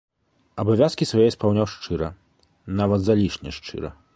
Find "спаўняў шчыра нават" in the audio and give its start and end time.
1.35-2.99